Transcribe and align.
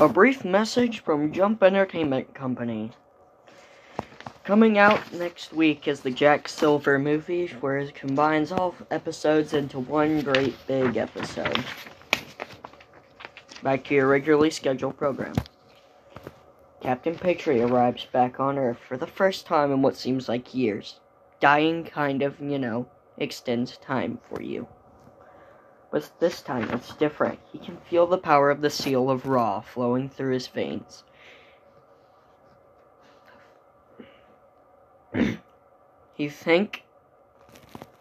A 0.00 0.08
brief 0.08 0.44
message 0.44 1.00
from 1.00 1.32
Jump 1.32 1.62
Entertainment 1.62 2.34
Company. 2.34 2.92
Coming 4.44 4.78
out 4.78 5.12
next 5.12 5.52
week 5.52 5.88
is 5.88 6.00
the 6.00 6.10
Jack 6.10 6.48
Silver 6.48 6.98
movie, 6.98 7.48
where 7.60 7.78
it 7.78 7.94
combines 7.94 8.52
all 8.52 8.74
episodes 8.90 9.54
into 9.54 9.78
one 9.78 10.20
great 10.20 10.54
big 10.66 10.96
episode. 10.96 11.64
Back 13.62 13.84
to 13.84 13.94
your 13.94 14.08
regularly 14.08 14.50
scheduled 14.50 14.96
program. 14.96 15.34
Captain 16.80 17.16
Patriot 17.16 17.64
arrives 17.64 18.04
back 18.04 18.38
on 18.38 18.58
Earth 18.58 18.78
for 18.86 18.96
the 18.96 19.06
first 19.06 19.46
time 19.46 19.72
in 19.72 19.82
what 19.82 19.96
seems 19.96 20.28
like 20.28 20.54
years. 20.54 21.00
Dying 21.40 21.84
kind 21.84 22.22
of, 22.22 22.38
you 22.40 22.58
know, 22.58 22.86
extends 23.18 23.78
time 23.78 24.20
for 24.28 24.42
you. 24.42 24.68
But 25.90 26.10
this 26.18 26.42
time 26.42 26.70
it's 26.70 26.94
different. 26.96 27.38
He 27.52 27.58
can 27.58 27.76
feel 27.78 28.06
the 28.06 28.18
power 28.18 28.50
of 28.50 28.60
the 28.60 28.70
seal 28.70 29.08
of 29.10 29.26
Ra 29.26 29.60
flowing 29.60 30.08
through 30.08 30.32
his 30.32 30.48
veins. 30.48 31.04
he 36.14 36.28
think, 36.28 36.82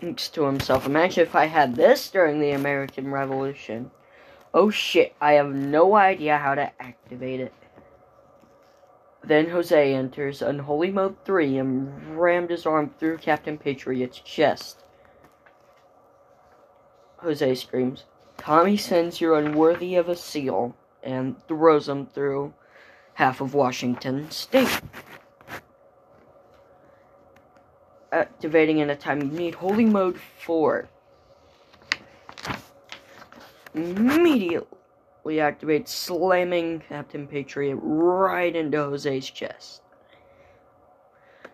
thinks 0.00 0.28
to 0.30 0.44
himself, 0.44 0.86
imagine 0.86 1.22
if 1.22 1.34
I 1.34 1.46
had 1.46 1.76
this 1.76 2.10
during 2.10 2.40
the 2.40 2.52
American 2.52 3.10
Revolution. 3.10 3.90
Oh 4.54 4.70
shit, 4.70 5.14
I 5.20 5.32
have 5.32 5.52
no 5.52 5.94
idea 5.94 6.38
how 6.38 6.54
to 6.54 6.70
activate 6.80 7.40
it. 7.40 7.52
Then 9.22 9.50
Jose 9.50 9.94
enters 9.94 10.42
Unholy 10.42 10.90
Mode 10.90 11.16
3 11.24 11.58
and 11.58 12.20
rammed 12.20 12.50
his 12.50 12.66
arm 12.66 12.90
through 12.98 13.18
Captain 13.18 13.58
Patriot's 13.58 14.20
chest. 14.20 14.83
Jose 17.24 17.54
screams, 17.54 18.04
Tommy 18.36 18.76
sends 18.76 19.18
you're 19.18 19.38
unworthy 19.38 19.94
of 19.96 20.10
a 20.10 20.16
seal, 20.16 20.76
and 21.02 21.36
throws 21.48 21.88
him 21.88 22.06
through 22.06 22.52
half 23.14 23.40
of 23.40 23.54
Washington 23.54 24.30
state. 24.30 24.80
Activating 28.12 28.78
in 28.78 28.90
a 28.90 28.96
time 28.96 29.20
you 29.22 29.28
need 29.28 29.54
Holy 29.54 29.86
Mode 29.86 30.20
4. 30.44 30.86
Immediately 33.74 34.68
we 35.24 35.40
activate, 35.40 35.88
slamming 35.88 36.82
Captain 36.86 37.26
Patriot 37.26 37.76
right 37.76 38.54
into 38.54 38.76
Jose's 38.76 39.30
chest. 39.30 39.80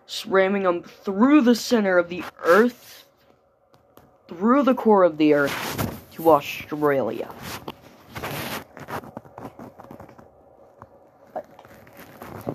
Slamming 0.05 0.63
him 0.63 0.83
through 0.83 1.41
the 1.41 1.55
center 1.55 1.97
of 1.97 2.09
the 2.09 2.25
earth 2.43 3.00
through 4.31 4.63
the 4.63 4.73
core 4.73 5.03
of 5.03 5.17
the 5.17 5.33
Earth 5.33 5.99
to 6.11 6.29
Australia. 6.29 7.29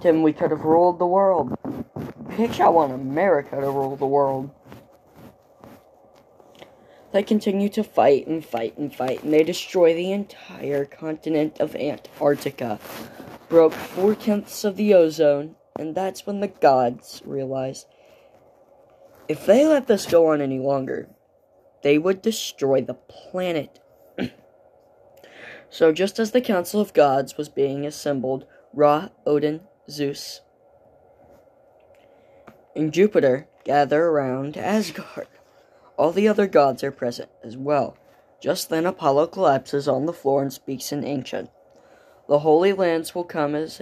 Then 0.00 0.22
we 0.22 0.32
could 0.32 0.50
have 0.50 0.64
ruled 0.64 0.98
the 0.98 1.06
world. 1.06 1.54
Bitch, 2.28 2.60
I 2.60 2.70
want 2.70 2.92
America 2.92 3.60
to 3.60 3.70
rule 3.70 3.94
the 3.94 4.06
world. 4.06 4.50
They 7.12 7.22
continue 7.22 7.68
to 7.70 7.84
fight 7.84 8.26
and 8.26 8.44
fight 8.44 8.78
and 8.78 8.94
fight, 8.94 9.22
and 9.22 9.32
they 9.32 9.42
destroy 9.42 9.94
the 9.94 10.12
entire 10.12 10.86
continent 10.86 11.60
of 11.60 11.76
Antarctica. 11.76 12.78
Broke 13.50 13.74
four 13.74 14.14
tenths 14.14 14.64
of 14.64 14.76
the 14.76 14.94
ozone, 14.94 15.56
and 15.78 15.94
that's 15.94 16.26
when 16.26 16.40
the 16.40 16.48
gods 16.48 17.20
realized 17.26 17.86
if 19.28 19.44
they 19.44 19.66
let 19.66 19.88
this 19.88 20.06
go 20.06 20.28
on 20.28 20.40
any 20.40 20.58
longer, 20.58 21.08
they 21.82 21.98
would 21.98 22.22
destroy 22.22 22.80
the 22.80 22.94
planet. 22.94 23.80
so, 25.70 25.92
just 25.92 26.18
as 26.18 26.30
the 26.30 26.40
Council 26.40 26.80
of 26.80 26.92
Gods 26.92 27.36
was 27.36 27.48
being 27.48 27.86
assembled, 27.86 28.46
Ra, 28.72 29.08
Odin, 29.24 29.60
Zeus, 29.88 30.40
and 32.74 32.92
Jupiter 32.92 33.48
gather 33.64 34.04
around 34.04 34.56
Asgard. 34.56 35.28
All 35.96 36.12
the 36.12 36.28
other 36.28 36.46
gods 36.46 36.84
are 36.84 36.90
present 36.90 37.30
as 37.42 37.56
well. 37.56 37.96
Just 38.40 38.68
then 38.68 38.84
Apollo 38.84 39.28
collapses 39.28 39.88
on 39.88 40.04
the 40.04 40.12
floor 40.12 40.42
and 40.42 40.52
speaks 40.52 40.92
in 40.92 41.04
ancient. 41.04 41.50
The 42.28 42.40
Holy 42.40 42.72
Lands 42.72 43.14
will 43.14 43.24
come 43.24 43.54
as 43.54 43.80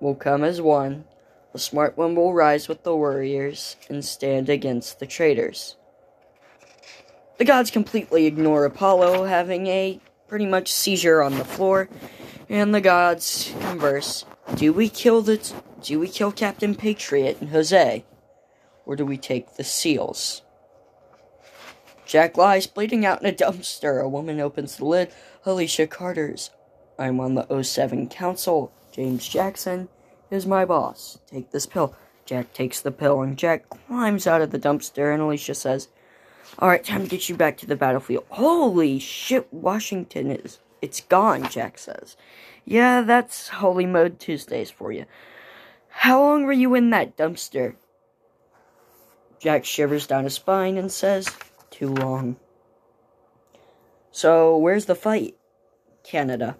will 0.00 0.14
come 0.14 0.42
as 0.42 0.60
one. 0.60 1.04
The 1.52 1.58
smart 1.58 1.96
one 1.96 2.14
will 2.14 2.32
rise 2.32 2.68
with 2.68 2.82
the 2.82 2.96
warriors 2.96 3.76
and 3.88 4.04
stand 4.04 4.48
against 4.48 4.98
the 4.98 5.06
traitors. 5.06 5.76
The 7.36 7.44
gods 7.44 7.70
completely 7.70 8.26
ignore 8.26 8.64
Apollo 8.64 9.24
having 9.24 9.66
a 9.66 10.00
pretty 10.28 10.46
much 10.46 10.72
seizure 10.72 11.22
on 11.22 11.36
the 11.36 11.44
floor, 11.44 11.88
and 12.48 12.74
the 12.74 12.80
gods 12.80 13.52
converse. 13.60 14.24
Do 14.54 14.72
we 14.72 14.88
kill 14.88 15.22
the 15.22 15.52
do 15.82 15.98
we 15.98 16.08
kill 16.08 16.32
Captain 16.32 16.74
Patriot 16.74 17.38
and 17.40 17.50
Jose? 17.50 18.04
Or 18.86 18.96
do 18.96 19.04
we 19.04 19.16
take 19.16 19.56
the 19.56 19.64
seals? 19.64 20.42
Jack 22.06 22.36
lies 22.36 22.66
bleeding 22.66 23.04
out 23.04 23.20
in 23.20 23.28
a 23.28 23.32
dumpster. 23.32 24.02
A 24.02 24.08
woman 24.08 24.40
opens 24.40 24.76
the 24.76 24.84
lid. 24.84 25.10
Alicia 25.44 25.86
Carter's. 25.86 26.50
I'm 26.98 27.18
on 27.20 27.34
the 27.34 27.62
07 27.62 28.08
Council. 28.08 28.72
James 28.92 29.26
Jackson 29.28 29.88
is 30.30 30.46
my 30.46 30.64
boss. 30.64 31.18
Take 31.26 31.50
this 31.50 31.66
pill. 31.66 31.94
Jack 32.24 32.52
takes 32.52 32.80
the 32.80 32.90
pill, 32.90 33.20
and 33.20 33.36
Jack 33.36 33.68
climbs 33.68 34.26
out 34.26 34.40
of 34.40 34.50
the 34.50 34.58
dumpster, 34.58 35.12
and 35.12 35.22
Alicia 35.22 35.54
says, 35.54 35.88
Alright, 36.60 36.84
time 36.84 37.02
to 37.02 37.08
get 37.08 37.28
you 37.28 37.36
back 37.36 37.56
to 37.58 37.66
the 37.66 37.76
battlefield. 37.76 38.24
Holy 38.30 38.98
shit, 38.98 39.52
Washington 39.52 40.30
is. 40.30 40.58
It's 40.80 41.00
gone, 41.00 41.48
Jack 41.48 41.78
says. 41.78 42.16
Yeah, 42.64 43.02
that's 43.02 43.48
Holy 43.48 43.86
Mode 43.86 44.18
Tuesdays 44.18 44.70
for 44.70 44.92
you. 44.92 45.06
How 45.88 46.20
long 46.20 46.44
were 46.44 46.52
you 46.52 46.74
in 46.74 46.90
that 46.90 47.16
dumpster? 47.16 47.76
Jack 49.38 49.64
shivers 49.64 50.06
down 50.06 50.24
his 50.24 50.34
spine 50.34 50.76
and 50.76 50.90
says, 50.90 51.28
Too 51.70 51.88
long. 51.88 52.36
So, 54.10 54.56
where's 54.56 54.84
the 54.86 54.94
fight? 54.94 55.36
Canada. 56.02 56.56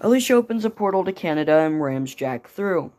Alicia 0.00 0.34
opens 0.34 0.64
a 0.64 0.70
portal 0.70 1.04
to 1.04 1.12
Canada 1.12 1.58
and 1.58 1.82
rams 1.82 2.14
Jack 2.14 2.48
through. 2.48 2.92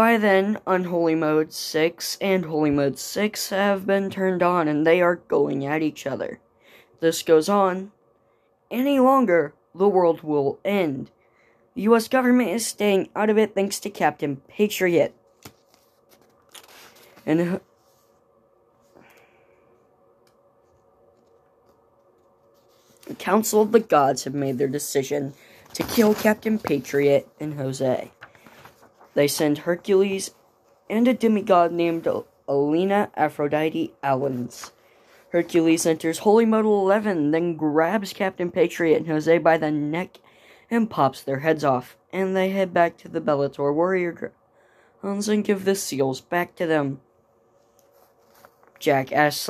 By 0.00 0.16
then, 0.16 0.58
Unholy 0.66 1.14
Mode 1.14 1.52
6 1.52 2.16
and 2.22 2.46
Holy 2.46 2.70
Mode 2.70 2.98
6 2.98 3.50
have 3.50 3.86
been 3.86 4.08
turned 4.08 4.42
on 4.42 4.66
and 4.66 4.86
they 4.86 5.02
are 5.02 5.16
going 5.16 5.66
at 5.66 5.82
each 5.82 6.06
other. 6.06 6.40
This 7.00 7.22
goes 7.22 7.50
on 7.50 7.92
any 8.70 8.98
longer, 8.98 9.52
the 9.74 9.90
world 9.90 10.22
will 10.22 10.58
end. 10.64 11.10
The 11.74 11.82
US 11.82 12.08
government 12.08 12.48
is 12.48 12.66
staying 12.66 13.10
out 13.14 13.28
of 13.28 13.36
it 13.36 13.54
thanks 13.54 13.78
to 13.80 13.90
Captain 13.90 14.36
Patriot. 14.48 15.14
And 17.26 17.60
the 23.06 23.14
Council 23.16 23.60
of 23.60 23.72
the 23.72 23.80
Gods 23.80 24.24
have 24.24 24.32
made 24.32 24.56
their 24.56 24.66
decision 24.66 25.34
to 25.74 25.82
kill 25.82 26.14
Captain 26.14 26.58
Patriot 26.58 27.28
and 27.38 27.52
Jose. 27.58 28.10
They 29.14 29.28
send 29.28 29.58
Hercules 29.58 30.32
and 30.88 31.06
a 31.08 31.14
demigod 31.14 31.72
named 31.72 32.08
Alina 32.48 33.10
Aphrodite 33.16 33.92
Allens. 34.02 34.72
Hercules 35.30 35.86
enters 35.86 36.18
Holy 36.18 36.44
Mode 36.44 36.64
11, 36.64 37.30
then 37.30 37.56
grabs 37.56 38.12
Captain 38.12 38.50
Patriot 38.50 38.96
and 38.96 39.06
Jose 39.06 39.38
by 39.38 39.56
the 39.56 39.70
neck 39.70 40.18
and 40.70 40.90
pops 40.90 41.22
their 41.22 41.40
heads 41.40 41.64
off, 41.64 41.96
and 42.12 42.36
they 42.36 42.50
head 42.50 42.74
back 42.74 42.96
to 42.98 43.08
the 43.08 43.20
Bellator 43.20 43.72
warrior 43.74 44.32
grounds 45.00 45.28
and 45.28 45.44
give 45.44 45.64
the 45.64 45.74
seals 45.74 46.20
back 46.20 46.56
to 46.56 46.66
them. 46.66 47.00
Jack 48.80 49.12
asks 49.12 49.48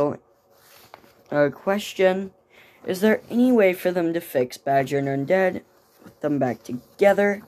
a 1.31 1.51
question 1.51 2.33
Is 2.87 3.01
there 3.01 3.23
any 3.31 3.53
way 3.53 3.73
for 3.73 3.91
them 3.91 4.13
to 4.13 4.21
fix 4.21 4.59
Badger 4.59 4.99
and 4.99 5.09
Undead, 5.09 5.63
put 6.03 6.21
them 6.21 6.39
back 6.39 6.63
together? 6.63 7.43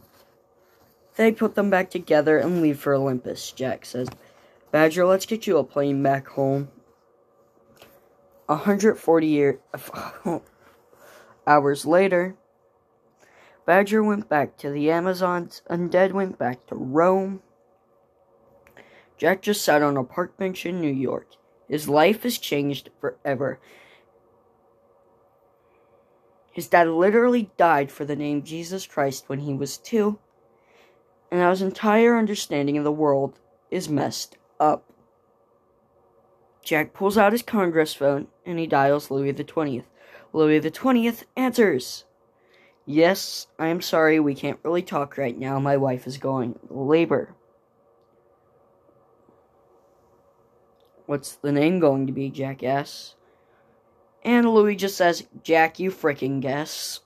They 1.17 1.32
put 1.32 1.55
them 1.55 1.69
back 1.69 1.91
together 1.91 2.38
and 2.38 2.62
leave 2.62 2.79
for 2.79 2.94
Olympus, 2.94 3.53
Jack 3.53 3.85
says. 3.85 4.09
Badger, 4.70 5.05
let's 5.05 5.26
get 5.26 5.47
you 5.47 5.59
a 5.59 5.64
plane 5.64 6.03
back 6.03 6.29
home. 6.29 6.69
140 8.47 9.26
year, 9.26 9.61
hours 11.47 11.87
later, 11.87 12.37
Badger 13.67 14.03
went 14.03 14.29
back 14.29 14.56
to 14.59 14.70
the 14.70 14.91
Amazons, 14.91 15.62
Undead 15.70 16.12
went 16.12 16.38
back 16.38 16.67
to 16.67 16.75
Rome. 16.75 17.43
Jack 19.19 19.43
just 19.43 19.62
sat 19.62 19.82
on 19.82 19.97
a 19.97 20.05
park 20.05 20.37
bench 20.37 20.67
in 20.67 20.81
New 20.81 20.93
York. 20.93 21.29
His 21.69 21.88
life 21.88 22.25
has 22.25 22.38
changed 22.38 22.91
forever. 23.00 23.61
His 26.50 26.69
dad 26.69 26.88
literally 26.88 27.50
died 27.56 27.93
for 27.93 28.05
the 28.05 28.17
name 28.17 28.43
Jesus 28.43 28.87
Christ 28.87 29.29
when 29.29 29.41
he 29.41 29.55
was 29.55 29.79
two 29.79 30.19
and 31.32 31.40
how 31.40 31.49
his 31.49 31.62
entire 31.62 32.19
understanding 32.19 32.76
of 32.76 32.84
the 32.84 32.93
world 32.93 33.40
is 33.70 33.88
messed 33.88 34.37
up. 34.61 34.84
Jack 36.62 36.93
pulls 36.93 37.17
out 37.17 37.32
his 37.32 37.43
Congress 37.43 37.94
phone 37.94 38.29
and 38.44 38.58
he 38.58 38.67
dials 38.67 39.11
Louis 39.11 39.32
the 39.32 39.43
Twentieth. 39.43 39.87
Louis 40.34 40.58
the 40.58 40.70
Twentieth 40.70 41.25
answers, 41.34 42.05
Yes, 42.84 43.46
I 43.58 43.69
am 43.69 43.81
sorry, 43.81 44.20
we 44.20 44.34
can't 44.34 44.58
really 44.62 44.82
talk 44.82 45.17
right 45.17 45.37
now. 45.37 45.58
My 45.58 45.76
wife 45.79 46.06
is 46.06 46.19
going 46.19 46.58
labor. 46.69 47.35
What's 51.06 51.37
the 51.37 51.52
name 51.52 51.81
going 51.81 52.06
to 52.08 52.12
be? 52.12 52.28
Jack 52.28 52.62
asks. 52.62 53.14
And 54.23 54.50
Louis 54.50 54.76
just 54.76 54.99
says, 54.99 55.26
Jack, 55.43 55.78
you 55.78 55.90
fricking 55.90 56.40
guess. 56.40 57.00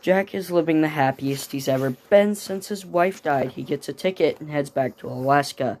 Jack 0.00 0.34
is 0.34 0.50
living 0.50 0.80
the 0.80 0.88
happiest 0.88 1.52
he's 1.52 1.68
ever 1.68 1.90
been 1.90 2.34
since 2.34 2.68
his 2.68 2.86
wife 2.86 3.22
died. 3.22 3.52
He 3.52 3.62
gets 3.62 3.88
a 3.88 3.92
ticket 3.92 4.40
and 4.40 4.48
heads 4.48 4.70
back 4.70 4.96
to 4.98 5.08
Alaska. 5.08 5.80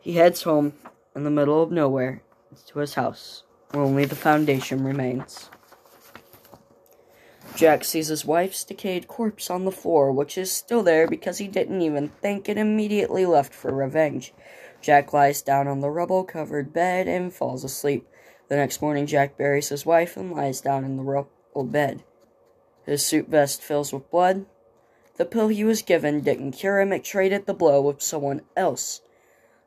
He 0.00 0.16
heads 0.16 0.42
home 0.42 0.74
in 1.16 1.24
the 1.24 1.30
middle 1.30 1.60
of 1.62 1.72
nowhere 1.72 2.22
to 2.66 2.78
his 2.78 2.94
house, 2.94 3.42
where 3.70 3.82
only 3.82 4.04
the 4.04 4.14
foundation 4.14 4.84
remains. 4.84 5.50
Jack 7.60 7.84
sees 7.84 8.08
his 8.08 8.24
wife's 8.24 8.64
decayed 8.64 9.06
corpse 9.06 9.50
on 9.50 9.66
the 9.66 9.70
floor, 9.70 10.10
which 10.10 10.38
is 10.38 10.50
still 10.50 10.82
there 10.82 11.06
because 11.06 11.36
he 11.36 11.46
didn't 11.46 11.82
even 11.82 12.08
think 12.08 12.48
and 12.48 12.58
immediately 12.58 13.26
left 13.26 13.52
for 13.52 13.70
revenge. 13.70 14.32
Jack 14.80 15.12
lies 15.12 15.42
down 15.42 15.68
on 15.68 15.80
the 15.80 15.90
rubble 15.90 16.24
covered 16.24 16.72
bed 16.72 17.06
and 17.06 17.34
falls 17.34 17.62
asleep. 17.62 18.08
The 18.48 18.56
next 18.56 18.80
morning, 18.80 19.04
Jack 19.04 19.36
buries 19.36 19.68
his 19.68 19.84
wife 19.84 20.16
and 20.16 20.32
lies 20.32 20.62
down 20.62 20.86
in 20.86 20.96
the 20.96 21.02
rubble 21.02 21.64
bed. 21.64 22.02
His 22.86 23.04
suit 23.04 23.28
vest 23.28 23.60
fills 23.60 23.92
with 23.92 24.10
blood. 24.10 24.46
The 25.18 25.26
pill 25.26 25.48
he 25.48 25.62
was 25.62 25.82
given 25.82 26.22
didn't 26.22 26.52
cure 26.52 26.80
him, 26.80 26.94
it 26.94 27.04
traded 27.04 27.44
the 27.44 27.52
blow 27.52 27.82
with 27.82 28.00
someone 28.00 28.40
else. 28.56 29.02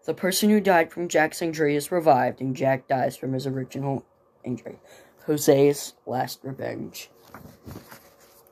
The 0.05 0.15
person 0.15 0.49
who 0.49 0.59
died 0.59 0.91
from 0.91 1.09
Jack's 1.09 1.43
injury 1.43 1.75
is 1.75 1.91
revived, 1.91 2.41
and 2.41 2.55
Jack 2.55 2.87
dies 2.87 3.15
from 3.15 3.33
his 3.33 3.45
original 3.45 4.03
injury. 4.43 4.79
Jose's 5.27 5.93
Last 6.07 6.39
Revenge. 6.41 7.11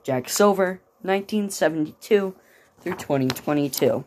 Jack 0.02 0.28
Silver, 0.28 0.80
1972 1.02 2.34
through 2.80 2.94
2022. 2.94 4.04